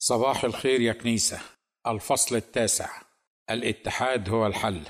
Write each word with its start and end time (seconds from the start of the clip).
صباح 0.00 0.44
الخير 0.44 0.80
يا 0.80 0.92
كنيسة. 0.92 1.40
الفصل 1.86 2.36
التاسع. 2.36 2.90
الاتحاد 3.50 4.28
هو 4.28 4.46
الحل. 4.46 4.80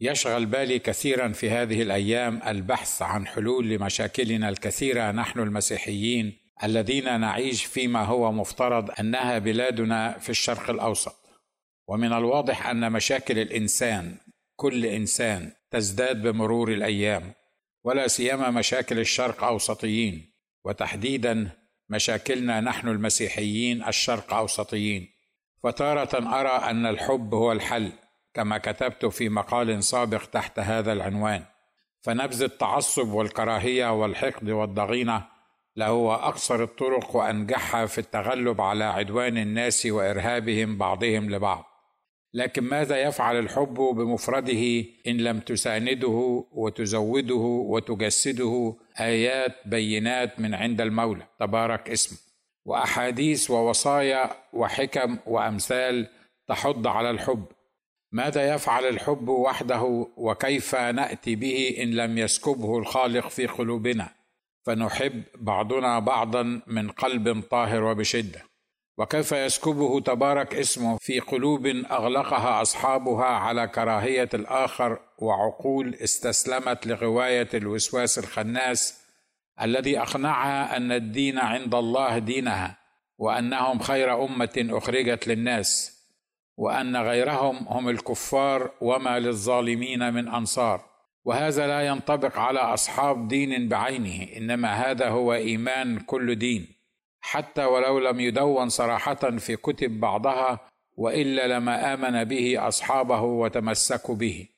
يشغل 0.00 0.46
بالي 0.46 0.78
كثيرا 0.78 1.28
في 1.28 1.50
هذه 1.50 1.82
الأيام 1.82 2.42
البحث 2.46 3.02
عن 3.02 3.26
حلول 3.26 3.68
لمشاكلنا 3.68 4.48
الكثيرة 4.48 5.10
نحن 5.10 5.40
المسيحيين 5.40 6.38
الذين 6.64 7.20
نعيش 7.20 7.64
فيما 7.64 8.04
هو 8.04 8.32
مفترض 8.32 8.90
أنها 9.00 9.38
بلادنا 9.38 10.18
في 10.18 10.30
الشرق 10.30 10.70
الأوسط. 10.70 11.16
ومن 11.88 12.12
الواضح 12.12 12.66
أن 12.66 12.92
مشاكل 12.92 13.38
الإنسان 13.38 14.16
كل 14.56 14.86
إنسان 14.86 15.52
تزداد 15.70 16.22
بمرور 16.22 16.72
الأيام 16.72 17.32
ولا 17.84 18.08
سيما 18.08 18.50
مشاكل 18.50 18.98
الشرق 18.98 19.44
أوسطيين 19.44 20.32
وتحديدا 20.64 21.59
مشاكلنا 21.90 22.60
نحن 22.60 22.88
المسيحيين 22.88 23.84
الشرق 23.88 24.34
أوسطيين. 24.34 25.08
فتارة 25.62 26.40
أرى 26.40 26.70
أن 26.70 26.86
الحب 26.86 27.34
هو 27.34 27.52
الحل 27.52 27.92
كما 28.34 28.58
كتبت 28.58 29.06
في 29.06 29.28
مقال 29.28 29.84
سابق 29.84 30.24
تحت 30.24 30.58
هذا 30.58 30.92
العنوان. 30.92 31.44
فنبذ 32.00 32.42
التعصب 32.42 33.08
والكراهية 33.08 33.92
والحقد 34.00 34.50
والضغينة 34.50 35.26
لهو 35.76 36.14
اقصر 36.14 36.62
الطرق 36.62 37.16
وأنجحها 37.16 37.86
في 37.86 37.98
التغلب 37.98 38.60
على 38.60 38.84
عدوان 38.84 39.38
الناس 39.38 39.86
وإرهابهم 39.86 40.78
بعضهم 40.78 41.30
لبعض. 41.30 41.69
لكن 42.34 42.64
ماذا 42.64 42.96
يفعل 43.02 43.38
الحب 43.38 43.74
بمفرده 43.74 44.84
إن 45.06 45.16
لم 45.16 45.40
تسانده 45.40 46.44
وتزوده 46.52 47.64
وتجسده 47.68 48.74
آيات 49.00 49.56
بينات 49.66 50.40
من 50.40 50.54
عند 50.54 50.80
المولى؟ 50.80 51.26
تبارك 51.40 51.90
اسمه 51.90 52.18
وأحاديث 52.64 53.50
ووصايا 53.50 54.30
وحكم 54.52 55.18
وأمثال 55.26 56.08
تحض 56.48 56.86
على 56.86 57.10
الحب. 57.10 57.44
ماذا 58.12 58.54
يفعل 58.54 58.84
الحب 58.84 59.28
وحده 59.28 60.06
وكيف 60.16 60.74
نأتي 60.74 61.34
به 61.34 61.76
إن 61.82 61.90
لم 61.90 62.18
يسكبه 62.18 62.78
الخالق 62.78 63.28
في 63.28 63.46
قلوبنا؟ 63.46 64.08
فنحب 64.66 65.22
بعضنا 65.34 65.98
بعضا 65.98 66.62
من 66.66 66.90
قلب 66.90 67.42
طاهر 67.50 67.84
وبشدة. 67.84 68.49
وكيف 68.98 69.32
يسكبه 69.32 70.00
تبارك 70.00 70.54
اسمه 70.54 70.96
في 70.98 71.20
قلوب 71.20 71.66
أغلقها 71.66 72.62
أصحابها 72.62 73.24
على 73.24 73.68
كراهية 73.68 74.28
الآخر 74.34 74.98
وعقول 75.18 75.94
استسلمت 75.94 76.86
لغواية 76.86 77.48
الوسواس 77.54 78.18
الخناس 78.18 79.00
الذي 79.62 79.98
اقنعها 79.98 80.76
أن 80.76 80.92
الدين 80.92 81.38
عند 81.38 81.74
الله 81.74 82.18
دينها 82.18 82.78
وأنهم 83.18 83.78
خير 83.78 84.24
أمة 84.24 84.66
أخرجت 84.70 85.28
للناس 85.28 86.00
وأن 86.56 86.96
غيرهم 86.96 87.56
هم 87.68 87.88
الكفار 87.88 88.70
وما 88.80 89.18
للظالمين 89.18 90.14
من 90.14 90.28
أنصار 90.28 90.84
وهذا 91.24 91.66
لا 91.66 91.86
ينطبق 91.86 92.38
على 92.38 92.58
أصحاب 92.60 93.28
دين 93.28 93.68
بعينه 93.68 94.36
إنما 94.36 94.68
هذا 94.68 95.08
هو 95.08 95.34
إيمان 95.34 96.00
كل 96.00 96.34
دين 96.34 96.79
حتى 97.20 97.64
ولو 97.64 97.98
لم 97.98 98.20
يدون 98.20 98.68
صراحة 98.68 99.14
في 99.14 99.56
كتب 99.56 100.00
بعضها 100.00 100.60
وإلا 100.96 101.46
لما 101.46 101.94
آمن 101.94 102.24
به 102.24 102.68
أصحابه 102.68 103.20
وتمسكوا 103.22 104.14
به. 104.14 104.48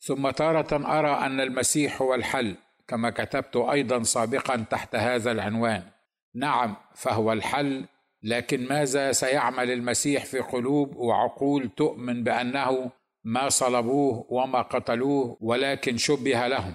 ثم 0.00 0.30
تارة 0.30 0.98
أرى 0.98 1.26
أن 1.26 1.40
المسيح 1.40 2.02
هو 2.02 2.14
الحل 2.14 2.56
كما 2.88 3.10
كتبت 3.10 3.56
أيضا 3.56 4.02
سابقا 4.02 4.64
تحت 4.70 4.96
هذا 4.96 5.32
العنوان. 5.32 5.82
نعم 6.34 6.76
فهو 6.94 7.32
الحل 7.32 7.84
لكن 8.22 8.68
ماذا 8.68 9.12
سيعمل 9.12 9.70
المسيح 9.70 10.24
في 10.24 10.38
قلوب 10.38 10.96
وعقول 10.96 11.68
تؤمن 11.76 12.24
بأنه 12.24 12.90
ما 13.24 13.48
صلبوه 13.48 14.26
وما 14.28 14.62
قتلوه 14.62 15.36
ولكن 15.40 15.96
شبه 15.96 16.46
لهم؟ 16.46 16.74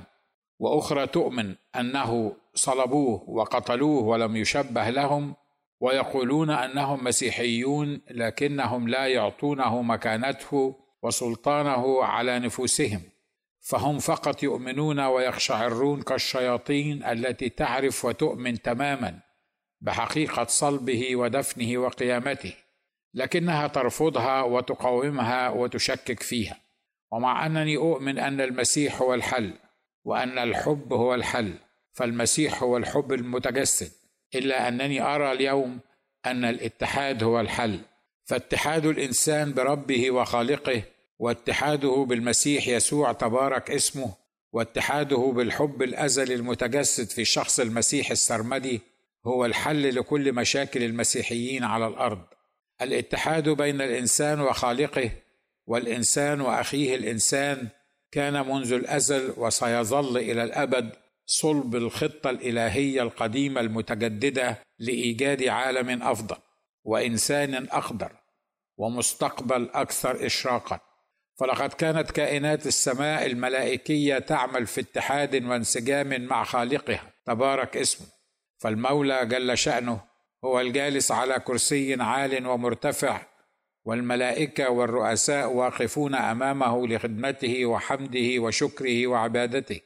وأخرى 0.60 1.08
تؤمن 1.08 1.56
أنه 1.76 2.36
صلبوه 2.56 3.30
وقتلوه 3.30 4.04
ولم 4.04 4.36
يشبه 4.36 4.90
لهم 4.90 5.36
ويقولون 5.80 6.50
أنهم 6.50 7.04
مسيحيون 7.04 8.02
لكنهم 8.12 8.88
لا 8.88 9.08
يعطونه 9.08 9.82
مكانته 9.82 10.76
وسلطانه 11.04 12.04
على 12.04 12.40
نفوسهم. 12.40 13.02
فهم 13.60 14.00
فقط 14.00 14.44
يؤمنون 14.44 15.00
ويقشعرون 15.00 16.02
كالشياطين 16.02 17.04
التي 17.04 17.50
تعرف 17.50 18.06
وتؤمن 18.06 18.62
تماما 18.62 19.20
بحقيقة 19.82 20.46
صلبه 20.46 21.16
ودفنه 21.16 21.78
وقيامته 21.78 22.54
لكنها 23.14 23.68
ترفضها 23.68 24.42
وتقاومها 24.42 25.50
وتشكك 25.50 26.24
فيها. 26.24 26.60
ومع 27.12 27.46
أنني 27.46 27.78
أؤمن 27.78 28.20
أن 28.20 28.42
المسيح 28.42 29.02
هو 29.02 29.14
الحل 29.14 29.54
وأن 30.04 30.40
الحب 30.40 30.94
هو 30.94 31.14
الحل 31.14 31.54
فالمسيح 31.94 32.64
هو 32.64 32.78
الحب 32.78 33.14
المتجسد. 33.14 33.92
إلا 34.38 34.68
أنني 34.68 35.02
أرى 35.02 35.32
اليوم 35.32 35.80
أن 36.26 36.46
الاتحاد 36.46 37.24
هو 37.24 37.40
الحل. 37.40 37.80
فاتحاد 38.26 38.86
الإنسان 38.86 39.54
بربه 39.54 40.12
وخالقه 40.12 40.84
واتحاده 41.20 42.06
بالمسيح 42.10 42.68
يسوع 42.68 43.12
تبارك 43.12 43.72
اسمه 43.72 44.14
واتحاده 44.54 45.32
بالحب 45.36 45.82
الأزلي 45.82 46.34
المتجسد 46.36 47.10
في 47.10 47.26
شخص 47.26 47.60
المسيح 47.60 48.12
السرمدي 48.12 48.82
هو 49.26 49.46
الحل 49.46 49.96
لكل 49.96 50.34
مشاكل 50.34 50.84
المسيحيين 50.84 51.64
على 51.64 51.88
الأرض. 51.88 52.22
الاتحاد 52.82 53.50
بين 53.50 53.82
الإنسان 53.82 54.42
وخالقه 54.42 55.12
والإنسان 55.68 56.42
وأخيه 56.42 56.96
الإنسان 56.96 57.68
كان 58.12 58.48
منذ 58.48 58.74
الأزل 58.74 59.34
وسيظل 59.38 60.18
إلى 60.18 60.44
الأبد 60.44 60.90
صلب 61.30 61.76
الخطة 61.76 62.30
الإلهية 62.30 63.02
القديمة 63.02 63.62
المتجددة 63.62 64.60
لإيجاد 64.80 65.44
عالم 65.44 66.04
أفضل 66.04 66.38
وإنسان 66.84 67.68
أقدر 67.72 68.12
ومستقبل 68.78 69.70
أكثر 69.74 70.26
اشراقا. 70.26 70.80
فلقد 71.40 71.74
كانت 71.74 72.12
كائنات 72.12 72.68
السماء 72.68 73.26
الملائكية 73.26 74.20
تعمل 74.20 74.68
في 74.68 74.82
اتحاد 74.82 75.44
وانسجام 75.44 76.22
مع 76.22 76.44
خالقها. 76.44 77.14
تبارك 77.26 77.78
اسمه. 77.78 78.08
فالمولى 78.58 79.26
جل 79.26 79.58
شأنه 79.58 80.02
هو 80.46 80.60
الجالس 80.60 81.12
على 81.12 81.40
كرسي 81.40 82.02
عال 82.02 82.48
ومرتفع 82.48 83.22
والملائكة 83.86 84.70
والرؤساء 84.70 85.54
واقفون 85.54 86.16
أمامه 86.16 86.88
لخدمته 86.88 87.66
وحمده 87.66 88.40
وشكره 88.40 89.08
وعبادته. 89.08 89.80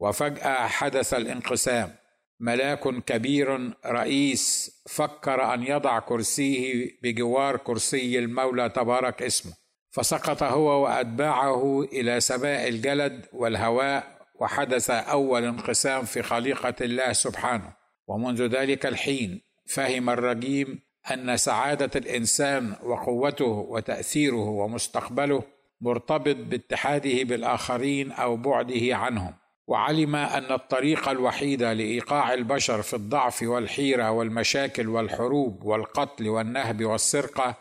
وفجأة 0.00 0.66
حدث 0.66 1.14
الانقسام. 1.14 1.94
ملاك 2.40 2.88
كبير 2.88 3.72
رئيس 3.86 4.72
فكر 4.88 5.54
أن 5.54 5.62
يضع 5.62 5.98
كرسيه 5.98 6.90
بجوار 7.02 7.56
كرسي 7.56 8.18
المولى 8.18 8.68
تبارك 8.68 9.22
اسمه 9.22 9.52
فسقط 9.90 10.42
هو 10.42 10.84
وأتباعه 10.84 11.82
إلى 11.82 12.20
سماء 12.20 12.68
الجلد 12.68 13.26
والهواء 13.32 14.16
وحدث 14.40 14.90
أول 14.90 15.44
انقسام 15.44 16.04
في 16.04 16.22
خليقة 16.22 16.74
الله 16.80 17.12
سبحانه. 17.12 17.72
ومنذ 18.06 18.46
ذلك 18.46 18.86
الحين 18.86 19.40
فهم 19.66 20.10
الرجيم 20.10 20.80
أن 21.12 21.36
سعادة 21.36 21.90
الإنسان 21.96 22.74
وقوته 22.82 23.44
وتأثيره 23.44 24.48
ومستقبله 24.48 25.42
مرتبط 25.80 26.36
باتحاده 26.36 27.22
بالآخرين 27.22 28.12
أو 28.12 28.36
بعده 28.36 28.96
عنهم. 28.96 29.34
وعلم 29.66 30.16
أن 30.16 30.52
الطريقة 30.52 31.10
الوحيده 31.10 31.72
لإيقاع 31.72 32.34
البشر 32.34 32.82
في 32.82 32.94
الضعف 32.94 33.42
والحيرة 33.42 34.10
والمشاكل 34.10 34.88
والحروب 34.88 35.64
والقتل 35.64 36.28
والنهب 36.28 36.84
والسرقة 36.84 37.54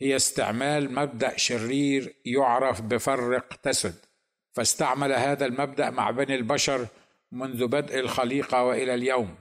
هي 0.00 0.16
استعمال 0.16 0.94
مبدأ 0.94 1.36
شرير 1.36 2.14
يعرف 2.24 2.80
بفرق 2.80 3.54
تسد. 3.62 3.94
فاستعمل 4.52 5.12
هذا 5.12 5.46
المبدأ 5.46 5.90
مع 5.90 6.10
بني 6.10 6.34
البشر 6.34 6.86
منذ 7.32 7.66
بدء 7.66 7.98
الخليقة 7.98 8.64
وإلى 8.64 8.94
اليوم. 8.94 9.34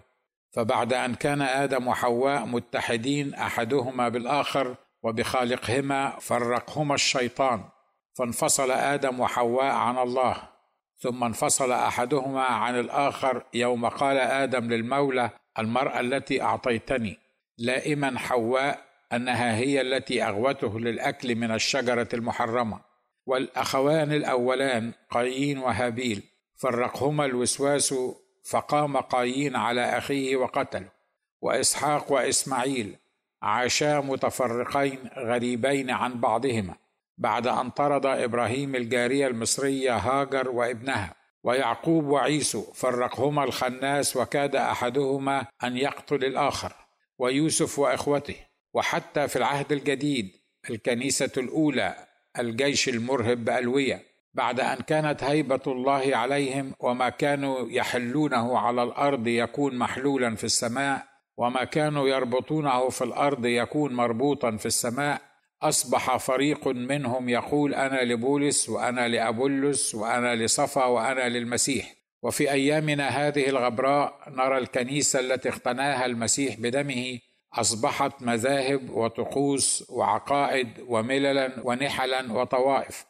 فبعد 0.51 0.93
أن 0.93 1.15
كان 1.15 1.41
آدم 1.41 1.87
وحواء 1.87 2.45
متحدين 2.45 3.33
أحدهما 3.33 4.09
بالآخر 4.09 4.75
وبخالقهما 5.03 6.19
فرقهما 6.19 6.95
الشيطان. 6.95 7.63
فانفصل 8.13 8.71
آدم 8.71 9.19
وحواء 9.19 9.65
عن 9.65 9.97
الله. 9.97 10.50
ثم 11.01 11.23
انفصل 11.23 11.71
أحدهما 11.71 12.43
عن 12.43 12.79
الآخر 12.79 13.43
يوم 13.53 13.85
قال 13.85 14.17
آدم 14.17 14.65
للمولى 14.73 15.29
المرأة 15.59 15.99
التي 15.99 16.41
أعطيتني. 16.41 17.17
لائما 17.57 18.19
حواء 18.19 18.79
أنها 19.13 19.55
هي 19.55 19.81
التي 19.81 20.23
أغوته 20.23 20.79
للأكل 20.79 21.35
من 21.35 21.51
الشجرة 21.51 22.07
المحرمة. 22.13 22.79
والأخوان 23.25 24.11
الأولان 24.11 24.91
قايين 25.09 25.57
وهابيل. 25.57 26.23
فرقهما 26.55 27.25
الوسواس 27.25 27.95
فقام 28.49 28.97
قايين 28.97 29.55
على 29.55 29.97
أخيه 29.97 30.35
وقتله. 30.35 30.89
وإسحاق 31.41 32.11
وإسماعيل 32.11 32.95
عاشا 33.41 33.99
متفرقين 33.99 34.99
غريبين 35.17 35.89
عن 35.89 36.19
بعضهما. 36.19 36.75
بعد 37.21 37.47
أن 37.47 37.69
طرد 37.69 38.05
إبراهيم 38.05 38.75
الجارية 38.75 39.27
المصرية 39.27 39.97
هاجر 39.97 40.49
وابنها 40.49 41.13
ويعقوب 41.43 42.05
وعيسو 42.05 42.61
فرقهما 42.61 43.43
الخناس 43.43 44.17
وكاد 44.17 44.55
أحدهما 44.55 45.45
أن 45.63 45.77
يقتل 45.77 46.25
الآخر 46.25 46.73
ويوسف 47.17 47.79
وإخوته 47.79 48.35
وحتى 48.73 49.27
في 49.27 49.35
العهد 49.35 49.71
الجديد 49.71 50.31
الكنيسة 50.69 51.31
الأولى 51.37 51.95
الجيش 52.39 52.89
المرهب 52.89 53.45
بألوية 53.45 54.03
بعد 54.33 54.59
أن 54.59 54.75
كانت 54.75 55.23
هيبة 55.23 55.61
الله 55.67 56.15
عليهم 56.15 56.73
وما 56.79 57.09
كانوا 57.09 57.69
يحلونه 57.69 58.59
على 58.59 58.83
الأرض 58.83 59.27
يكون 59.27 59.77
محلولا 59.77 60.35
في 60.35 60.43
السماء 60.43 61.05
وما 61.37 61.63
كانوا 61.63 62.07
يربطونه 62.07 62.89
في 62.89 63.03
الأرض 63.03 63.45
يكون 63.45 63.93
مربوطا 63.93 64.57
في 64.57 64.65
السماء 64.65 65.30
أصبح 65.63 66.17
فريق 66.17 66.67
منهم 66.67 67.29
يقول 67.29 67.73
أنا 67.73 68.03
لبولس 68.03 68.69
وأنا 68.69 69.07
لأبولس 69.07 69.95
وأنا 69.95 70.35
لصفا 70.35 70.85
وأنا 70.85 71.29
للمسيح. 71.29 71.95
وفي 72.23 72.51
أيامنا 72.51 73.07
هذه 73.07 73.49
الغبراء 73.49 74.19
نرى 74.27 74.57
الكنيسة 74.57 75.19
التي 75.19 75.49
اقتناها 75.49 76.05
المسيح 76.05 76.55
بدمه 76.59 77.19
أصبحت 77.53 78.21
مذاهب 78.21 78.89
وطقوس 78.89 79.85
وعقائد 79.89 80.67
ومللا 80.87 81.51
ونحلا 81.63 82.33
وطوائف. 82.33 83.05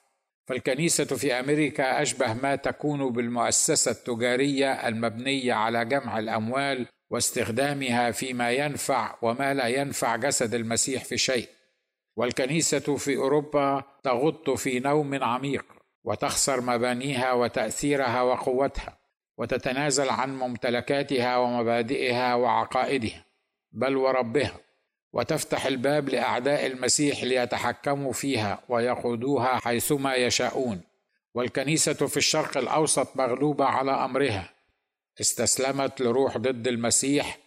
فالكنيسة 0.47 1.05
في 1.05 1.33
أمريكا 1.33 2.01
أشبه 2.01 2.33
ما 2.33 2.55
تكون 2.55 3.09
بالمؤسسة 3.09 3.91
التجارية 3.91 4.87
المبنية 4.87 5.53
على 5.53 5.85
جمع 5.85 6.19
الأموال 6.19 6.87
واستخدامها 7.09 8.11
فيما 8.11 8.51
ينفع 8.51 9.15
وما 9.21 9.53
لا 9.53 9.67
ينفع 9.67 10.15
جسد 10.15 10.53
المسيح 10.53 11.03
في 11.05 11.17
شيء. 11.17 11.47
والكنيسة 12.15 12.95
في 12.95 13.17
أوروبا 13.17 13.83
تغط 14.03 14.49
في 14.49 14.79
نوم 14.79 15.23
عميق 15.23 15.65
وتخسر 16.03 16.61
مبانيها 16.61 17.33
وتأثيرها 17.33 18.21
وقوتها 18.21 18.97
وتتنازل 19.37 20.09
عن 20.09 20.37
ممتلكاتها 20.39 21.37
ومبادئها 21.37 22.35
وعقائدها 22.35 23.25
بل 23.71 23.97
وربها 23.97 24.57
وتفتح 25.13 25.65
الباب 25.65 26.09
لأعداء 26.09 26.65
المسيح 26.65 27.23
ليتحكموا 27.23 28.13
فيها 28.13 28.63
ويقودوها 28.69 29.59
حيثما 29.59 30.15
يشاءون. 30.15 30.81
والكنيسة 31.33 31.93
في 31.93 32.17
الشرق 32.17 32.57
الأوسط 32.57 33.17
مغلوبة 33.17 33.65
على 33.65 33.91
أمرها 33.91 34.49
استسلمت 35.21 36.01
لروح 36.01 36.37
ضد 36.37 36.67
المسيح 36.67 37.37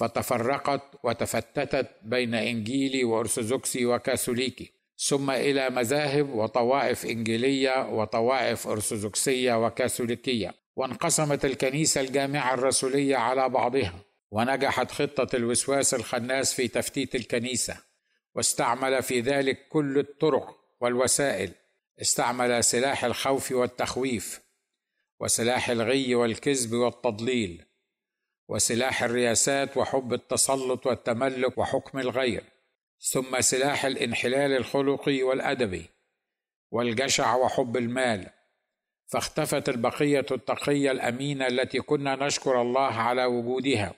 فتفرقت 0.00 0.82
وتفتتت 1.02 1.86
بين 2.02 2.34
إنجيلي 2.34 3.04
وارثوذكسي 3.04 3.86
وكاثوليكي 3.86 4.72
ثم 4.98 5.30
إلى 5.30 5.70
مذاهب 5.70 6.30
وطوائف 6.30 7.06
إنجيلية 7.06 7.88
وطوائف 7.88 8.66
أرثوذكسية 8.66 9.66
وكاثوليكية 9.66 10.54
وانقسمت 10.76 11.44
الكنيسة 11.44 12.00
الجامعة 12.00 12.54
الرسولية 12.54 13.16
على 13.16 13.48
بعضها 13.48 13.94
ونجحت 14.30 14.90
خطة 14.90 15.36
الوسواس 15.36 15.94
الخناس 15.94 16.54
في 16.54 16.68
تفتيت 16.68 17.14
الكنيسة 17.14 17.76
واستعمل 18.34 19.02
في 19.02 19.20
ذلك 19.20 19.68
كل 19.68 19.98
الطرق 19.98 20.56
والوسائل 20.80 21.52
استعمل 22.00 22.64
سلاح 22.64 23.04
الخوف 23.04 23.52
والتخويف 23.52 24.40
وسلاح 25.20 25.70
الغي 25.70 26.14
والكذب 26.14 26.72
والتضليل 26.72 27.69
وسلاح 28.50 29.02
الرياسات 29.02 29.76
وحب 29.76 30.12
التسلط 30.12 30.86
والتملك 30.86 31.58
وحكم 31.58 31.98
الغير 31.98 32.44
ثم 32.98 33.40
سلاح 33.40 33.84
الانحلال 33.84 34.56
الخلقي 34.56 35.22
والأدبي 35.22 35.84
والجشع 36.70 37.36
وحب 37.36 37.76
المال. 37.76 38.26
فاختفت 39.06 39.68
البقية 39.68 40.26
التقية 40.30 40.90
الأمينة 40.90 41.46
التي 41.46 41.80
كنا 41.80 42.26
نشكر 42.26 42.62
الله 42.62 42.92
على 42.92 43.24
وجودها 43.24 43.92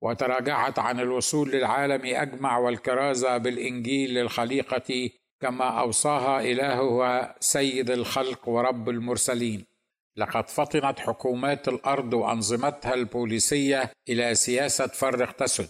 وتراجعت 0.00 0.78
عن 0.78 1.00
الوصول 1.00 1.50
للعالم 1.50 2.00
أجمع 2.04 2.58
والكرازة 2.58 3.36
بالإنجيل 3.36 4.14
للخليقة 4.14 5.10
كما 5.40 5.80
أوصاها 5.80 6.40
إلهها 6.40 7.34
سيد 7.40 7.90
الخلق 7.90 8.48
ورب 8.48 8.88
المرسلين. 8.88 9.64
لقد 10.18 10.48
فطنت 10.48 11.00
حكومات 11.00 11.68
الأرض 11.68 12.14
وأنظمتها 12.14 12.94
البوليسية 12.94 13.90
إلى 14.08 14.34
سياسة 14.34 14.86
فرق 14.86 15.32
تسد 15.32 15.68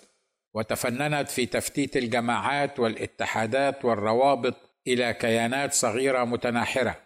وتفننت 0.55 1.29
في 1.31 1.47
تفتيت 1.47 1.97
الجماعات 1.97 2.79
والاتحادات 2.79 3.85
والروابط 3.85 4.55
إلى 4.87 5.15
كيانات 5.15 5.73
صغيرة 5.73 6.25
متناحرة 6.25 6.97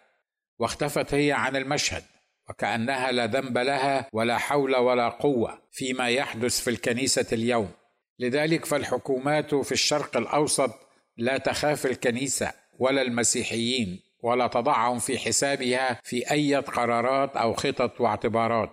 واختفت 0.59 1.13
هي 1.13 1.31
عن 1.31 1.55
المشهد 1.55 2.03
وكأنها 2.49 3.11
لا 3.11 3.25
ذنب 3.25 3.57
لها 3.57 4.07
ولا 4.13 4.37
حول 4.37 4.75
ولا 4.75 5.09
قوة 5.09 5.61
فيما 5.71 6.09
يحدث 6.09 6.59
في 6.59 6.69
الكنيسة 6.69 7.25
اليوم. 7.31 7.71
لذلك 8.19 8.65
فالحكومات 8.65 9.55
في 9.55 9.71
الشرق 9.71 10.17
الأوسط 10.17 10.71
لا 11.17 11.37
تخاف 11.37 11.85
الكنيسة 11.85 12.51
ولا 12.79 13.01
المسيحيين. 13.01 13.99
ولا 14.23 14.47
تضعهم 14.47 14.99
في 14.99 15.17
حسابها 15.17 15.99
في 16.03 16.31
أي 16.31 16.55
قرارات 16.55 17.37
أو 17.37 17.53
خطط 17.53 18.01
واعتبارات. 18.01 18.69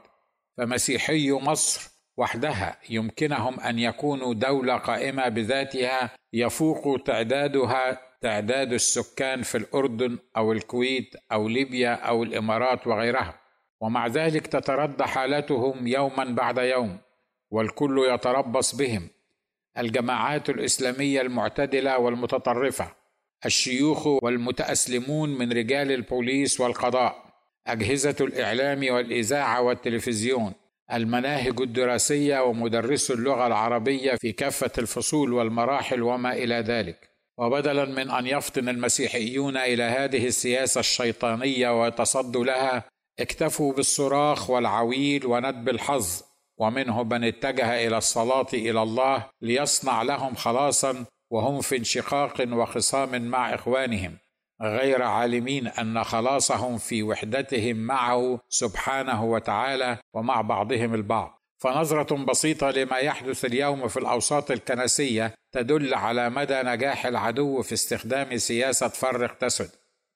فمسيحي 0.56 1.32
مصر 1.32 1.90
وحدها 2.16 2.76
يمكنهم 2.90 3.60
أن 3.60 3.78
يكونوا 3.78 4.34
دولة 4.34 4.76
قائمة 4.76 5.28
بذاتها 5.28 6.10
يفوق 6.32 7.02
تعدادها 7.06 8.00
تعداد 8.20 8.72
السكان 8.72 9.42
في 9.42 9.58
الأردن 9.58 10.18
أو 10.36 10.52
الكويت 10.52 11.16
أو 11.32 11.48
ليبيا 11.48 11.94
أو 11.94 12.22
الإمارات 12.22 12.86
وغيرها. 12.86 13.40
ومع 13.80 14.06
ذلك 14.06 14.46
تتردى 14.46 15.04
حالتهم 15.04 15.86
يوما 15.86 16.24
بعد 16.24 16.58
يوم 16.58 16.98
والكل 17.50 18.06
يتربص 18.14 18.74
بهم. 18.74 19.08
الجماعات 19.78 20.50
الإسلامية 20.50 21.20
المعتدلة 21.20 21.98
والمتطرفة 21.98 22.99
الشيوخ 23.46 24.06
والمتأسلمون 24.06 25.38
من 25.38 25.52
رجال 25.52 25.92
البوليس 25.92 26.60
والقضاء 26.60 27.24
أجهزة 27.66 28.16
الإعلام 28.20 28.94
والإذاعة 28.94 29.62
والتلفزيون 29.62 30.52
المناهج 30.92 31.60
الدراسية 31.60 32.40
ومدرسو 32.40 33.14
اللغة 33.14 33.46
العربية 33.46 34.14
في 34.14 34.32
كافة 34.32 34.70
الفصول 34.78 35.32
والمراحل 35.32 36.02
وما 36.02 36.32
إلى 36.32 36.54
ذلك. 36.54 37.10
وبدلا 37.38 37.84
من 37.84 38.10
أن 38.10 38.26
يفطن 38.26 38.68
المسيحيون 38.68 39.56
إلى 39.56 39.82
هذه 39.82 40.26
السياسة 40.26 40.78
الشيطانية 40.80 41.82
ويتصدوا 41.82 42.44
لها 42.44 42.84
اكتفوا 43.20 43.72
بالصراخ 43.72 44.50
والعويل 44.50 45.26
وندب 45.26 45.68
الحظ 45.68 46.22
ومنهم 46.58 47.08
من 47.08 47.24
اتجه 47.24 47.86
إلى 47.86 47.98
الصلاة 47.98 48.46
إلى 48.54 48.82
الله 48.82 49.26
ليصنع 49.42 50.02
لهم 50.02 50.34
خلاصا 50.34 51.04
وهم 51.30 51.60
في 51.60 51.76
انشقاق 51.76 52.46
وخصام 52.52 53.22
مع 53.22 53.54
إخوانهم 53.54 54.18
غير 54.62 55.02
عالمين 55.02 55.66
أن 55.66 56.04
خلاصهم 56.04 56.78
في 56.78 57.02
وحدتهم 57.02 57.76
معه 57.76 58.40
سبحانه 58.48 59.24
وتعالى 59.24 59.98
ومع 60.14 60.40
بعضهم 60.40 60.94
البعض. 60.94 61.40
فنظرة 61.58 62.24
بسيطة 62.24 62.70
لما 62.70 62.96
يحدث 62.96 63.44
اليوم 63.44 63.88
في 63.88 63.96
الأوساط 63.96 64.50
الكنسية 64.50 65.34
تدل 65.52 65.94
على 65.94 66.30
مدى 66.30 66.62
نجاح 66.62 67.06
العدو 67.06 67.62
في 67.62 67.72
استخدام 67.72 68.36
سياسة 68.36 68.88
فرق 68.88 69.38
تسد. 69.38 69.70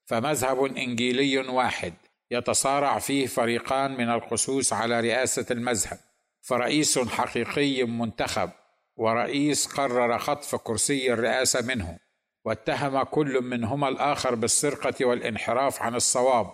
فمذهب 0.06 0.64
إنجيلي 0.64 1.38
واحد 1.38 1.94
يتصارع 2.30 2.98
فيه 2.98 3.26
فريقان 3.26 3.90
من 3.90 4.10
الخصوص 4.10 4.72
على 4.72 5.00
رئاسة 5.00 5.46
المذهب. 5.50 5.98
فرئيس 6.42 6.98
حقيقي 6.98 7.84
منتخب 7.84 8.50
ورئيس 8.96 9.66
قرر 9.66 10.18
خطف 10.18 10.54
كرسي 10.56 11.12
الرئاسة 11.12 11.66
منه 11.66 11.98
واتهم 12.44 13.02
كل 13.02 13.40
منهما 13.42 13.88
الآخر 13.88 14.34
بالسرقه 14.34 15.04
والانحراف 15.04 15.82
عن 15.82 15.94
الصواب 15.94 16.50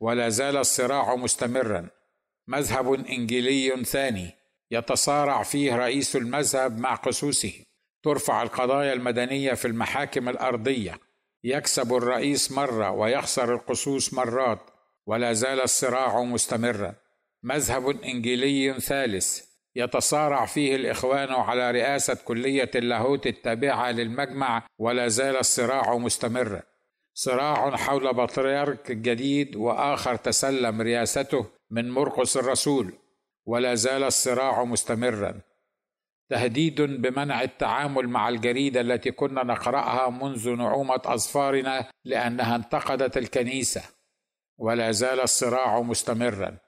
ولا 0.00 0.28
زال 0.28 0.56
الصراع 0.56 1.14
مستمرا. 1.14 1.88
مذهب 2.48 2.94
إنجيلي 2.94 3.84
ثاني 3.84 4.30
يتصارع 4.70 5.42
فيه 5.42 5.76
رئيس 5.76 6.16
المذهب 6.16 6.78
مع 6.78 6.94
قسوسه. 6.94 7.52
ترفع 8.02 8.42
القضايا 8.42 8.92
المدنية 8.92 9.54
في 9.54 9.64
المحاكم 9.64 10.28
الأرضية. 10.28 10.98
يكسب 11.44 11.94
الرئيس 11.94 12.52
مرة 12.52 12.90
ويخسر 12.90 13.54
القسوس 13.54 14.14
مرات 14.14 14.60
ولا 15.06 15.32
زال 15.32 15.60
الصراع 15.60 16.22
مستمرا. 16.22 16.94
مذهب 17.42 18.02
إنجيلي 18.02 18.80
ثالث 18.80 19.47
يتصارع 19.78 20.46
فيه 20.46 20.76
الإخوان 20.76 21.32
على 21.32 21.70
رئاسة 21.70 22.14
كلية 22.24 22.70
اللاهوت 22.74 23.26
التابعة 23.26 23.90
للمجمع 23.90 24.66
ولا 24.78 25.08
زال 25.08 25.36
الصراع 25.36 25.96
مستمرا 25.96 26.62
صراع 27.18 27.76
حول 27.76 28.12
بطريرك 28.14 28.92
جديد 28.92 29.56
وآخر 29.56 30.16
تسلم 30.16 30.80
رياسته 30.80 31.46
من 31.70 31.90
مرقس 31.90 32.36
الرسول 32.36 32.92
ولا 33.46 33.74
زال 33.74 34.02
الصراع 34.04 34.64
مستمرا. 34.64 35.40
تهديد 36.30 36.80
بمنع 36.80 37.42
التعامل 37.42 38.08
مع 38.08 38.28
الجريدة 38.28 38.80
التي 38.80 39.10
كنا 39.10 39.42
نقرأها 39.42 40.10
منذ 40.10 40.50
نعومة 40.50 41.00
أظفارنا 41.04 41.90
لأنها 42.04 42.56
انتقدت 42.56 43.16
الكنيسة. 43.16 43.82
ولا 44.58 44.90
زال 44.90 45.20
الصراع 45.20 45.80
مستمرا. 45.80 46.58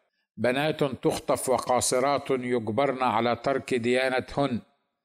بنات 0.40 0.85
تخطف 0.85 1.49
وقاصرات 1.49 2.30
يجبرن 2.30 3.02
على 3.02 3.37
ترك 3.37 3.75
ديانتهن. 3.75 4.61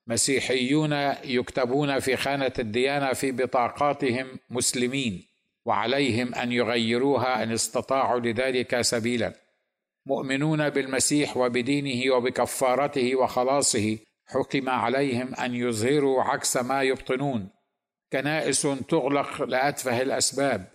مسيحيون 0.07 0.93
يكتبون 1.23 1.99
في 1.99 2.15
خانة 2.15 2.53
الديانة 2.59 3.13
في 3.13 3.31
بطاقاتهم 3.31 4.27
مسلمين 4.49 5.23
وعليهم 5.65 6.35
أن 6.35 6.51
يغيروها 6.51 7.43
إن 7.43 7.51
استطاعوا 7.51 8.19
لذلك 8.19 8.81
سبيلا. 8.81 9.33
مؤمنون 10.05 10.69
بالمسيح 10.69 11.37
وبدينه 11.37 12.15
وبكفارته 12.15 13.15
وخلاصه 13.15 13.97
حكم 14.27 14.69
عليهم 14.69 15.35
أن 15.35 15.55
يظهروا 15.55 16.23
عكس 16.23 16.57
ما 16.57 16.83
يبطنون. 16.83 17.49
كنائس 18.13 18.61
تغلق 18.61 19.43
لأتفه 19.43 20.01
الأسباب 20.01 20.67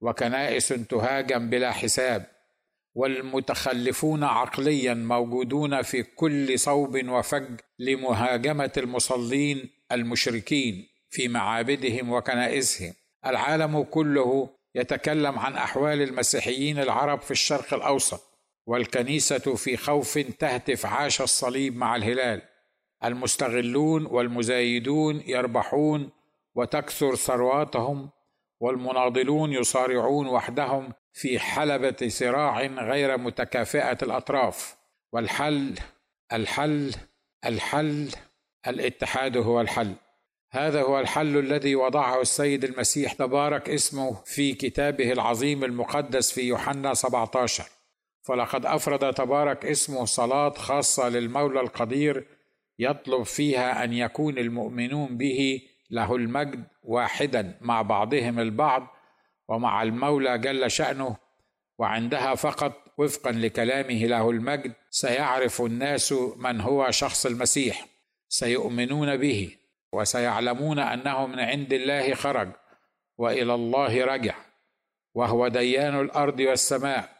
وكنائس 0.00 0.68
تهاجم 0.68 1.50
بلا 1.50 1.70
حساب. 1.70 2.33
والمتخلفون 2.94 4.24
عقليا 4.24 4.94
موجودون 4.94 5.82
في 5.82 6.02
كل 6.02 6.58
صوب 6.58 7.08
وفج 7.08 7.60
لمهاجمة 7.78 8.72
المصلين 8.76 9.70
المشركين 9.92 10.86
في 11.10 11.28
معابدهم 11.28 12.12
وكنائسهم. 12.12 12.92
العالم 13.26 13.82
كله 13.82 14.48
يتكلم 14.74 15.38
عن 15.38 15.54
أحوال 15.56 16.02
المسيحيين 16.02 16.78
العرب 16.78 17.20
في 17.20 17.30
الشرق 17.30 17.74
الأوسط 17.74 18.20
والكنيسة 18.66 19.54
في 19.54 19.76
خوف 19.76 20.18
تهتف 20.18 20.86
عاش 20.86 21.20
الصليب 21.20 21.76
مع 21.76 21.96
الهلال. 21.96 22.42
المستغلون 23.04 24.06
والمزايدون 24.06 25.22
يربحون 25.26 26.10
وتكثر 26.54 27.14
ثرواتهم 27.14 28.10
والمناضلون 28.60 29.52
يصارعون 29.52 30.26
وحدهم 30.26 30.92
في 31.14 31.38
حلبة 31.38 32.08
صراع 32.08 32.60
غير 32.62 33.18
متكافئة 33.18 33.98
الأطراف. 34.02 34.76
والحل 35.12 35.74
الحل 36.32 36.94
الحل 37.44 38.10
الاتحاد 38.66 39.36
هو 39.36 39.60
الحل. 39.60 39.94
هذا 40.54 40.82
هو 40.82 41.00
الحل 41.00 41.36
الذي 41.38 41.74
وضعه 41.74 42.20
السيد 42.20 42.64
المسيح 42.64 43.12
تبارك 43.12 43.70
اسمه 43.70 44.22
في 44.24 44.54
كتابه 44.54 45.12
العظيم 45.12 45.64
المقدس 45.64 46.32
في 46.32 46.40
يوحنا 46.40 46.94
17 46.94 47.64
فلقد 48.22 48.66
أفرد 48.66 49.14
تبارك 49.14 49.66
اسمه 49.66 50.04
صلاة 50.04 50.50
خاصة 50.50 51.08
للمولى 51.08 51.60
القدير 51.60 52.26
يطلب 52.78 53.22
فيها 53.22 53.84
أن 53.84 53.92
يكون 53.92 54.38
المؤمنون 54.38 55.16
به 55.16 55.62
له 55.90 56.16
المجد 56.16 56.64
واحدا 56.82 57.58
مع 57.60 57.82
بعضهم 57.82 58.40
البعض 58.40 58.93
ومع 59.48 59.82
المولى 59.82 60.38
جل 60.38 60.70
شأنه 60.70 61.16
وعندها 61.78 62.34
فقط 62.34 62.72
وفقا 62.98 63.32
لكلامه 63.32 64.06
له 64.06 64.30
المجد 64.30 64.72
سيعرف 64.90 65.62
الناس 65.62 66.12
من 66.36 66.60
هو 66.60 66.90
شخص 66.90 67.26
المسيح 67.26 67.86
سيؤمنون 68.28 69.16
به 69.16 69.56
وسيعلمون 69.92 70.78
أنه 70.78 71.26
من 71.26 71.40
عند 71.40 71.72
الله 71.72 72.14
خرج 72.14 72.48
وإلى 73.18 73.54
الله 73.54 74.04
رجع 74.04 74.34
وهو 75.14 75.48
ديان 75.48 76.00
الأرض 76.00 76.40
والسماء 76.40 77.14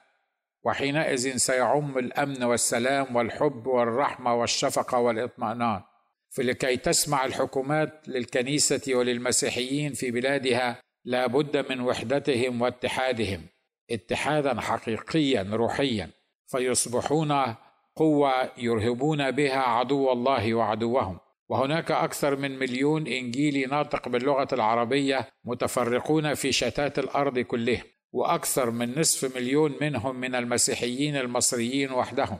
وحينئذ 0.62 1.36
سيعم 1.36 1.98
الأمن 1.98 2.42
والسلام 2.42 3.16
والحب 3.16 3.66
والرحمة 3.66 4.34
والشفقة 4.34 4.98
والإطمئنان. 4.98 5.82
فلكي 6.30 6.76
تسمع 6.76 7.24
الحكومات 7.24 8.08
للكنيسة 8.08 8.94
وللمسيحيين 8.94 9.92
في 9.92 10.10
بلادها 10.10 10.80
لا 11.04 11.26
بد 11.26 11.73
من 11.73 11.80
وحدتهم 11.80 12.62
واتحادهم 12.62 13.46
اتحادا 13.90 14.61
حقيقيا 14.61 15.49
روحيا. 15.52 16.11
فيصبحون 16.46 17.54
قوة 17.96 18.50
يرهبون 18.58 19.30
بها 19.30 19.58
عدو 19.58 20.12
الله 20.12 20.54
وعدوهم. 20.54 21.18
وهناك 21.49 21.90
أكثر 21.90 22.37
من 22.37 22.58
مليون 22.58 23.06
إنجيلي 23.06 23.64
ناطق 23.64 24.08
باللغة 24.08 24.49
العربية 24.52 25.28
متفرقون 25.44 26.34
في 26.34 26.52
شتات 26.52 26.99
الأرض 26.99 27.38
كلها 27.38 27.82
وأكثر 28.12 28.70
من 28.70 28.99
نصف 28.99 29.37
مليون 29.37 29.75
منهم 29.80 30.16
من 30.16 30.34
المسيحيين 30.34 31.16
المصريين 31.16 31.92
وحدهم. 31.92 32.38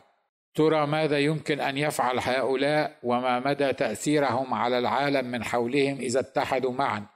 ترى 0.55 0.87
ماذا 0.87 1.19
يمكن 1.19 1.61
أن 1.61 1.79
يفعل 1.79 2.19
هؤلاء 2.19 2.99
وما 3.03 3.41
مدى 3.41 3.73
تأثيرهم 3.73 4.55
على 4.55 4.79
العالم 4.79 5.31
من 5.31 5.45
حولهم 5.45 5.97
إذا 5.99 6.21
اتحدوا 6.21 6.73
معا؟ 6.73 7.14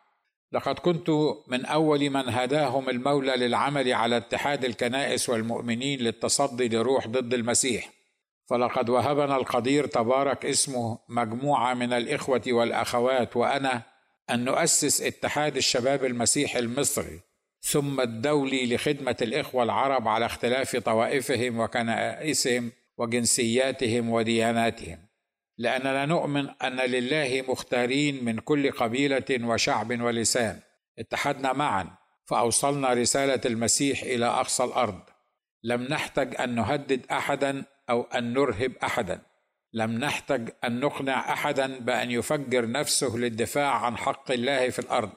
لقد 0.53 0.79
كنت 0.79 1.11
من 1.49 1.65
أول 1.65 2.11
من 2.11 2.29
هداهم 2.29 2.89
المولى 2.89 3.37
للعمل 3.37 3.93
على 3.93 4.17
اتحاد 4.17 4.65
الكنائس 4.65 5.29
والمؤمنين 5.29 5.99
للتصدي 6.01 6.69
لروح 6.69 7.07
ضد 7.07 7.35
المسيح. 7.35 7.91
فلقد 8.47 8.89
وهبنا 8.89 9.37
القدير 9.37 9.87
تبارك 9.87 10.47
اسمه 10.47 10.99
مجموعة 11.09 11.75
من 11.75 11.93
الإخوة 11.93 12.43
والأخوات 12.47 13.37
وأنا 13.37 13.83
أن 14.31 14.45
نؤسس 14.45 15.03
اتحاد 15.03 15.57
الشباب 15.57 16.05
المسيحي 16.05 16.59
المصري 16.59 17.21
ثم 17.61 18.01
الدولي 18.01 18.75
لخدمة 18.75 19.17
الإخوة 19.23 19.63
العرب 19.63 20.09
على 20.09 20.27
اختلاف 20.27 20.77
طوائفهم 20.77 21.61
وكنائسهم 21.61 22.73
وجنسياتهم 22.99 24.11
ودياناتهم. 24.11 25.08
لاننا 25.59 26.07
نؤمن 26.07 26.49
أن 26.63 26.77
لله 26.77 27.45
مختارين 27.49 28.25
من 28.25 28.39
كل 28.39 28.71
قبيلة 28.71 29.25
وشعب 29.41 30.01
ولسان. 30.01 30.61
اتحدنا 30.99 31.53
معا 31.53 31.91
فأوصلنا 32.25 32.93
رسالة 32.93 33.41
المسيح 33.47 34.03
إلى 34.03 34.27
أقصى 34.27 34.65
الأرض. 34.65 35.01
لم 35.63 35.83
نحتج 35.83 36.41
أن 36.41 36.55
نهدد 36.55 37.07
احدا 37.11 37.65
أو 37.91 38.03
أن 38.03 38.33
نرهب 38.33 38.73
احدا. 38.83 39.21
لم 39.73 39.91
نحتج 39.91 40.51
أن 40.65 40.81
نقنع 40.81 41.33
احدا 41.33 41.79
بأن 41.79 42.11
يفجر 42.11 42.71
نفسه 42.71 43.17
للدفاع 43.17 43.85
عن 43.85 43.97
حق 43.97 44.31
الله 44.31 44.71
في 44.71 44.79
الأرض. 44.79 45.11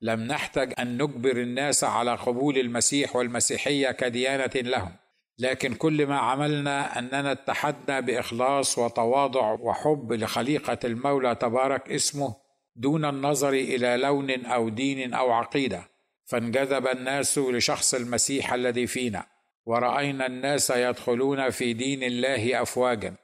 لم 0.00 0.20
نحتج 0.20 0.72
أن 0.78 1.02
نجبر 1.02 1.36
الناس 1.36 1.84
على 1.84 2.14
قبول 2.14 2.58
المسيح 2.58 3.16
والمسيحية 3.16 3.90
كديانة 3.90 4.52
لهم. 4.54 5.01
لكن 5.38 5.74
كل 5.74 6.06
ما 6.06 6.18
عملنا 6.18 6.98
أننا 6.98 7.32
اتحدنا 7.32 8.00
بإخلاص 8.00 8.78
وتواضع 8.78 9.52
وحب 9.52 10.12
لخليقة 10.12 10.78
المولى 10.84 11.34
تبارك 11.34 11.90
اسمه 11.90 12.36
دون 12.76 13.04
النظر 13.04 13.52
إلى 13.52 13.96
لون 13.96 14.46
أو 14.46 14.68
دين 14.68 15.14
أو 15.14 15.32
عقيدة. 15.32 15.84
فانجذب 16.24 16.86
الناس 16.86 17.38
لشخص 17.38 17.94
المسيح 17.94 18.52
الذي 18.52 18.86
فينا. 18.86 19.26
ورأينا 19.66 20.26
الناس 20.26 20.70
يدخلون 20.70 21.50
في 21.50 21.72
دين 21.72 22.02
الله 22.02 22.62
افواجا. 22.62 23.14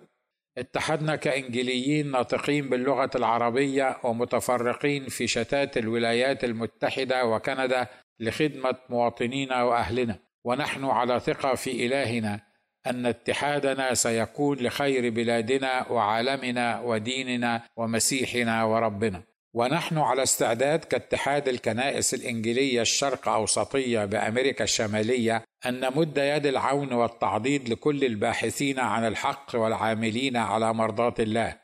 اتحدنا 0.58 1.16
كإنجيليين 1.16 2.10
ناطقين 2.10 2.68
باللغة 2.68 3.10
العربية 3.14 3.96
ومتفرقين 4.04 5.08
في 5.08 5.26
شتات 5.26 5.76
الولايات 5.76 6.44
المتحدة 6.44 7.24
وكندا 7.26 7.86
لخدمة 8.20 8.74
مواطنينا 8.88 9.62
وأهلنا. 9.62 10.27
ونحن 10.48 10.84
على 10.84 11.20
ثقة 11.20 11.54
في 11.54 11.86
إلهنا 11.86 12.40
أن 12.86 13.06
اتحادنا 13.06 13.94
سيكون 13.94 14.58
لخير 14.58 15.10
بلادنا 15.10 15.92
وعالمنا 15.92 16.80
وديننا 16.80 17.62
ومسيحنا 17.76 18.64
وربنا. 18.64 19.22
ونحن 19.54 19.98
على 19.98 20.22
استعداد 20.22 20.84
كاتحاد 20.84 21.48
الكنائس 21.48 22.14
الإنجيلية 22.14 22.80
الشرق 22.82 23.28
أوسطية 23.28 24.04
بأمريكا 24.04 24.64
الشمالية 24.64 25.44
أن 25.66 25.80
نمد 25.80 26.18
يد 26.18 26.46
العون 26.46 26.92
والتعضيد 26.92 27.68
لكل 27.68 28.04
الباحثين 28.04 28.78
عن 28.80 29.06
الحق 29.06 29.54
والعاملين 29.54 30.36
على 30.36 30.74
مرضاة 30.74 31.14
الله 31.18 31.56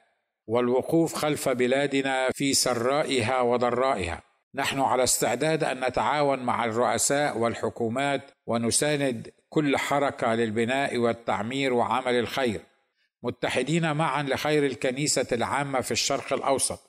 والوقوف 0.47 1.15
خلف 1.15 1.49
بلادنا 1.49 2.31
في 2.31 2.55
سرائها 2.55 3.41
وضرائها. 3.41 4.34
نحن 4.55 4.81
على 4.81 5.05
استعداد 5.05 5.65
أن 5.65 5.85
نتعاون 5.85 6.39
مع 6.39 6.65
الرؤساء 6.65 7.39
والحكومات 7.39 8.31
ونساند 8.47 9.31
كل 9.49 9.77
حركة 9.77 10.35
للبناء 10.35 10.99
والتعمير 10.99 11.73
وعمل 11.73 12.15
الخير. 12.15 12.61
متحدين 13.23 13.93
معا 13.93 14.23
لخير 14.23 14.67
الكنيسة 14.67 15.27
العامة 15.33 15.81
في 15.81 15.91
الشرق 15.91 16.33
الأوسط 16.33 16.81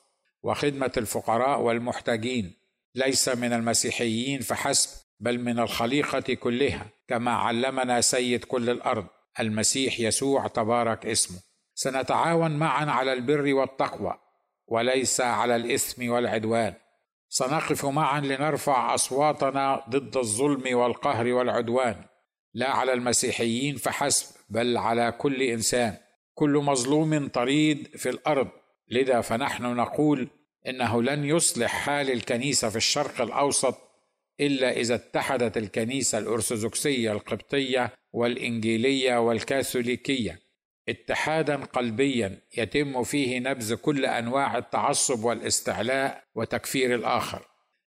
وخدمة 0.42 0.92
الفقراء 0.96 1.60
والمحتاجين. 1.60 2.52
ليس 2.94 3.28
من 3.28 3.52
المسيحيين 3.52 4.40
فحسب 4.40 4.90
بل 5.20 5.40
من 5.40 5.58
الخليقة 5.58 6.34
كلها 6.34 6.86
كما 7.08 7.30
علمنا 7.30 8.00
سيد 8.00 8.44
كل 8.44 8.70
الأرض 8.70 9.06
المسيح 9.40 10.00
يسوع 10.00 10.46
تبارك 10.46 11.06
اسمه. 11.06 11.38
سنتعاون 11.74 12.50
معا 12.50 12.84
على 12.84 13.12
البر 13.12 13.54
والتقوى 13.54 14.18
وليس 14.66 15.20
على 15.20 15.56
الإثم 15.56 16.10
والعدوان. 16.10 16.74
سنقف 17.38 17.84
معا 17.84 18.20
لنرفع 18.20 18.94
أصواتنا 18.94 19.84
ضد 19.90 20.16
الظلم 20.16 20.76
والقهر 20.76 21.32
والعدوان. 21.32 22.04
لا 22.54 22.70
على 22.70 22.92
المسيحيين 22.92 23.76
فحسب 23.76 24.36
بل 24.50 24.76
على 24.76 25.12
كل 25.12 25.42
إنسان. 25.42 25.96
كل 26.34 26.50
مظلوم 26.50 27.28
طريد 27.28 27.96
في 27.96 28.08
الأرض. 28.08 28.48
لذا 28.88 29.20
فنحن 29.20 29.62
نقول 29.62 30.28
إنه 30.66 31.02
لن 31.02 31.24
يصلح 31.24 31.70
حال 31.70 32.10
الكنيسة 32.10 32.68
في 32.68 32.76
الشرق 32.76 33.20
الأوسط 33.20 33.78
إلا 34.40 34.70
إذا 34.70 34.94
اتحدت 34.94 35.56
الكنيسة 35.56 36.18
الأرثوذكسية 36.18 37.12
القبطية 37.12 37.92
والإنجيلية 38.12 39.20
والكاثوليكية. 39.20 40.45
اتحادا 40.88 41.56
قلبيا 41.56 42.38
يتم 42.56 43.02
فيه 43.02 43.38
نبذ 43.38 43.74
كل 43.74 44.06
أنواع 44.06 44.58
التعصب 44.58 45.24
والاستعلاء 45.24 46.24
وتكفير 46.34 46.94
الآخر. 46.94 47.42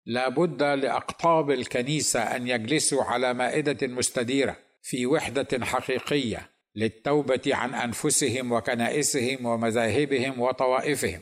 لا 0.06 0.28
بد 0.28 0.62
لأقطاب 0.62 1.50
الكنيسة 1.50 2.20
أن 2.20 2.48
يجلسوا 2.48 3.04
على 3.04 3.34
مائدة 3.34 3.86
مستديرة 3.86 4.56
في 4.82 5.06
وحدة 5.06 5.64
حقيقية 5.64 6.50
للتوبة 6.74 7.40
عن 7.46 7.74
أنفسهم 7.74 8.52
وكنائسهم 8.52 9.46
ومذاهبهم 9.46 10.40
وطوائفهم. 10.40 11.20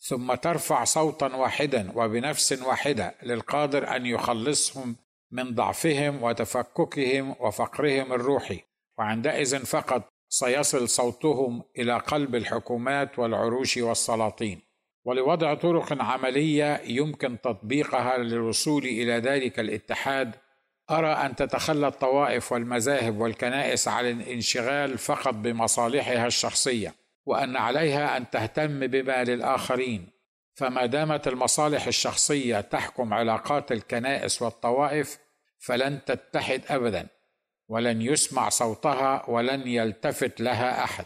ثم 0.00 0.34
ترفع 0.34 0.84
صوتا 0.84 1.26
واحدا 1.26 1.92
وبنفس 1.94 2.62
واحدة 2.62 3.14
للقادر 3.22 3.96
أن 3.96 4.06
يخلصهم 4.06 4.96
من 5.30 5.54
ضعفهم 5.54 6.22
وتفككهم 6.22 7.34
وفقرهم 7.40 8.12
الروحي. 8.12 8.60
وعندئذ 8.98 9.58
فقط 9.58 10.08
سيصل 10.28 10.88
صوتهم 10.88 11.62
إلى 11.78 11.98
قلب 11.98 12.34
الحكومات 12.34 13.18
والعروش 13.18 13.76
والسلاطين. 13.76 14.60
ولوضع 15.04 15.54
طرق 15.54 16.02
عملية 16.02 16.80
يمكن 16.84 17.40
تطبيقها 17.40 18.18
للوصول 18.18 18.84
إلى 18.84 19.12
ذلك 19.12 19.60
الاتحاد 19.60 20.34
أرى 20.90 21.12
أن 21.12 21.36
تتخلى 21.36 21.88
الطوائف 21.88 22.52
والمذاهب 22.52 23.18
والكنائس 23.18 23.88
عن 23.88 24.06
الانشغال 24.20 24.98
فقط 24.98 25.34
بمصالحها 25.34 26.26
الشخصية 26.26 26.94
وأن 27.26 27.56
عليها 27.56 28.16
أن 28.16 28.30
تهتم 28.30 28.86
بما 28.86 29.24
للآخرين. 29.24 30.16
فما 30.54 30.86
دامت 30.86 31.28
المصالح 31.28 31.86
الشخصية 31.86 32.60
تحكم 32.60 33.14
علاقات 33.14 33.72
الكنائس 33.72 34.42
والطوائف 34.42 35.18
فلن 35.58 36.04
تتحد 36.04 36.62
ابدا. 36.68 37.06
ولن 37.68 38.02
يسمع 38.02 38.48
صوتها 38.48 39.30
ولن 39.30 39.68
يلتفت 39.68 40.40
لها 40.40 40.84
أحد. 40.84 41.04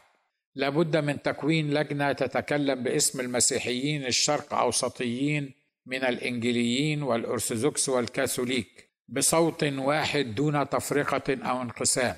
لابد 0.54 0.96
من 0.96 1.22
تكوين 1.22 1.70
لجنة 1.74 2.12
تتكلم 2.12 2.82
باسم 2.82 3.20
المسيحيين 3.20 4.06
الشرق 4.06 4.54
أوسطيين 4.54 5.54
من 5.86 6.04
الانجيليين 6.04 7.02
والأرثوذكس 7.02 7.88
والكاثوليك 7.88 8.90
بصوت 9.08 9.64
واحد 9.64 10.34
دون 10.34 10.68
تفرقة 10.68 11.38
أو 11.50 11.62
انقسام. 11.62 12.16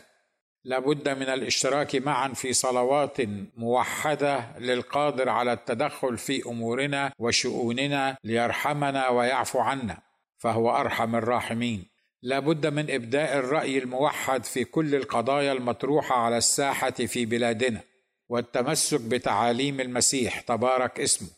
لابد 0.64 1.08
من 1.08 1.28
الاشتراك 1.28 1.96
معا 1.96 2.28
في 2.28 2.52
صلوات 2.52 3.16
موحدة 3.56 4.58
للقادر 4.58 5.28
على 5.28 5.52
التدخل 5.52 6.18
في 6.18 6.42
أمورنا 6.46 7.12
وشؤوننا 7.18 8.16
ليرحمنا 8.24 9.08
ويعفو 9.08 9.58
عنا 9.58 9.98
فهو 10.38 10.76
أرحم 10.76 11.16
الراحمين. 11.16 11.91
لابد 12.22 12.66
من 12.66 12.90
إبداء 12.90 13.38
الرأي 13.38 13.78
الموحد 13.78 14.44
في 14.44 14.64
كل 14.64 14.94
القضايا 14.94 15.52
المطروحة 15.52 16.14
على 16.14 16.36
الساحة 16.36 16.90
في 16.90 17.26
بلادنا 17.26 17.80
والتمسك 18.28 19.00
بتعاليم 19.00 19.80
المسيح 19.80 20.40
تبارك 20.40 21.00
اسمه 21.00 21.28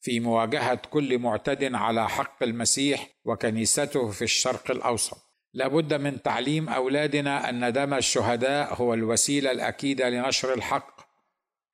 في 0.00 0.20
مواجهة 0.20 0.74
كل 0.74 1.18
معتد 1.18 1.74
على 1.74 2.08
حق 2.08 2.42
المسيح 2.42 3.08
وكنيسته 3.24 4.10
في 4.10 4.22
الشرق 4.22 4.70
الأوسط. 4.70 5.18
لابد 5.54 5.94
من 5.94 6.22
تعليم 6.22 6.68
أولادنا 6.68 7.48
أن 7.48 7.72
دم 7.72 7.94
الشهداء 7.94 8.74
هو 8.74 8.94
الوسيلة 8.94 9.50
الأكيدة 9.50 10.08
لنشر 10.08 10.54
الحق 10.54 11.00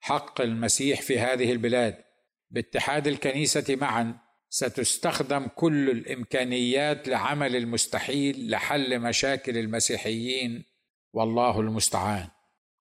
حق 0.00 0.40
المسيح 0.40 1.02
في 1.02 1.18
هذه 1.18 1.52
البلاد. 1.52 1.96
باتحاد 2.50 3.06
الكنيسة 3.06 3.76
معا 3.80 4.14
ستستخدم 4.50 5.46
كل 5.46 5.90
الإمكانيات 5.90 7.08
لعمل 7.08 7.56
المستحيل 7.56 8.50
لحل 8.50 8.98
مشاكل 8.98 9.58
المسيحيين 9.58 10.64
والله 11.12 11.60
المستعان. 11.60 12.28